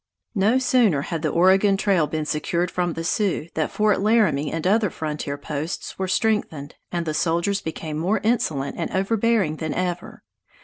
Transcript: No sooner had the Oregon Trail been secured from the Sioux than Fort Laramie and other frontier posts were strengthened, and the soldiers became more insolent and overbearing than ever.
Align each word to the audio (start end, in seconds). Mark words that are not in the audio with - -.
No 0.33 0.57
sooner 0.57 1.03
had 1.03 1.21
the 1.21 1.29
Oregon 1.29 1.77
Trail 1.77 2.07
been 2.07 2.25
secured 2.25 2.71
from 2.71 2.93
the 2.93 3.03
Sioux 3.03 3.49
than 3.53 3.67
Fort 3.67 4.01
Laramie 4.01 4.51
and 4.51 4.65
other 4.65 4.89
frontier 4.89 5.37
posts 5.37 5.99
were 5.99 6.07
strengthened, 6.07 6.73
and 6.91 7.05
the 7.05 7.13
soldiers 7.13 7.61
became 7.61 7.99
more 7.99 8.19
insolent 8.23 8.77
and 8.79 8.89
overbearing 8.89 9.57
than 9.57 9.75
ever. 9.75 10.23